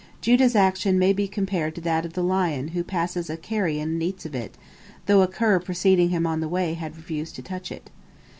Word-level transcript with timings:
Judah's 0.19 0.55
action 0.55 0.97
may 0.97 1.13
be 1.13 1.27
compared 1.27 1.75
to 1.75 1.81
that 1.81 2.07
of 2.07 2.13
the 2.13 2.23
lion 2.23 2.69
who 2.69 2.83
passes 2.83 3.29
a 3.29 3.37
carrion 3.37 3.89
and 3.89 4.01
eats 4.01 4.25
of 4.25 4.33
it, 4.33 4.57
though 5.05 5.21
a 5.21 5.27
cur 5.27 5.59
preceding 5.59 6.09
him 6.09 6.25
on 6.25 6.39
the 6.39 6.49
way 6.49 6.73
had 6.73 6.97
refused 6.97 7.35
to 7.35 7.43
touch 7.43 7.71
it. 7.71 7.91